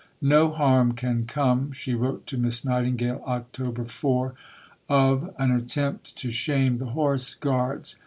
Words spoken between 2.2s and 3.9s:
to Miss Nightingale (Oct.